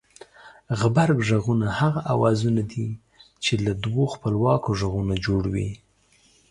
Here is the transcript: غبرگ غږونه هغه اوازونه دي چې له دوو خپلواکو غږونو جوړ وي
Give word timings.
غبرگ 0.79 1.17
غږونه 1.29 1.67
هغه 1.79 2.01
اوازونه 2.13 2.61
دي 2.71 2.87
چې 3.43 3.53
له 3.65 3.71
دوو 3.83 4.03
خپلواکو 4.13 4.69
غږونو 4.79 5.15
جوړ 5.25 5.43
وي 5.53 5.69